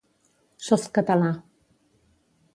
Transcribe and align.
Softcatalà 0.67 1.31